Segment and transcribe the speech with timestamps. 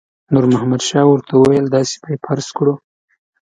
[0.33, 2.73] نور محمد شاه ورته وویل داسې به یې فرض کړو.